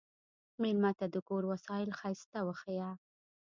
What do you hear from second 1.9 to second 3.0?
ښايسته وښیه.